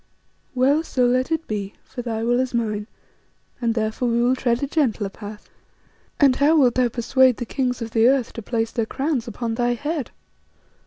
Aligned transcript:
Well, 0.55 0.81
so 0.81 1.05
let 1.05 1.31
it 1.31 1.47
be, 1.47 1.75
for 1.83 2.01
thy 2.01 2.23
will 2.23 2.39
is 2.39 2.55
mine, 2.55 2.87
and 3.61 3.75
therefore 3.75 4.07
we 4.07 4.19
will 4.23 4.35
tread 4.35 4.63
a 4.63 4.67
gentler 4.67 5.09
path." 5.09 5.47
"And 6.19 6.37
how 6.37 6.57
wilt 6.57 6.73
thou 6.73 6.89
persuade 6.89 7.37
the 7.37 7.45
kings 7.45 7.83
of 7.83 7.91
the 7.91 8.07
earth 8.07 8.33
to 8.33 8.41
place 8.41 8.71
their 8.71 8.87
crowns 8.87 9.27
upon 9.27 9.53
thy 9.53 9.75
head?" 9.75 10.09